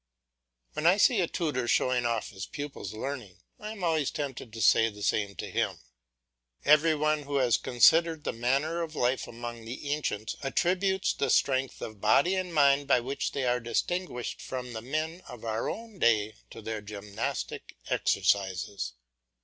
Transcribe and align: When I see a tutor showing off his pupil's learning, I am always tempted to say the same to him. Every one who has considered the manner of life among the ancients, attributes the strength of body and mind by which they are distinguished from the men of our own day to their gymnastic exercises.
When 0.73 0.87
I 0.87 0.97
see 0.97 1.21
a 1.21 1.27
tutor 1.27 1.67
showing 1.67 2.07
off 2.07 2.29
his 2.31 2.47
pupil's 2.47 2.91
learning, 2.95 3.37
I 3.59 3.71
am 3.73 3.83
always 3.83 4.09
tempted 4.09 4.51
to 4.51 4.59
say 4.59 4.89
the 4.89 5.03
same 5.03 5.35
to 5.35 5.47
him. 5.47 5.77
Every 6.65 6.95
one 6.95 7.21
who 7.21 7.35
has 7.35 7.55
considered 7.59 8.23
the 8.23 8.33
manner 8.33 8.81
of 8.81 8.95
life 8.95 9.27
among 9.27 9.65
the 9.65 9.91
ancients, 9.93 10.35
attributes 10.41 11.13
the 11.13 11.29
strength 11.29 11.83
of 11.83 12.01
body 12.01 12.33
and 12.33 12.51
mind 12.51 12.87
by 12.87 12.99
which 12.99 13.33
they 13.33 13.45
are 13.45 13.59
distinguished 13.59 14.41
from 14.41 14.73
the 14.73 14.81
men 14.81 15.21
of 15.27 15.45
our 15.45 15.69
own 15.69 15.99
day 15.99 16.33
to 16.49 16.63
their 16.63 16.81
gymnastic 16.81 17.75
exercises. 17.91 18.93